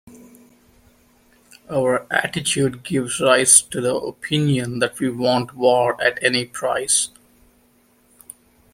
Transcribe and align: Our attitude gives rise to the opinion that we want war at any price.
Our 1.69 2.07
attitude 2.11 2.81
gives 2.83 3.19
rise 3.19 3.61
to 3.61 3.79
the 3.81 3.93
opinion 3.93 4.79
that 4.79 4.97
we 4.99 5.11
want 5.11 5.53
war 5.55 5.95
at 6.01 6.17
any 6.23 6.43
price. 6.45 7.09